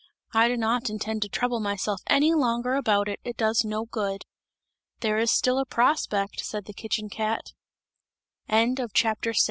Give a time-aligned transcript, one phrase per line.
[0.33, 4.23] I do not intend to trouble myself any longer about it, it does no good!"
[5.01, 7.51] "There is still a prospect!" said the kitchen cat.
[8.49, 8.73] VII.
[8.73, 9.39] THE EAGLE'S NEST.